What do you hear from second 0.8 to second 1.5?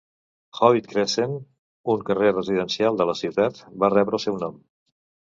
Crescent,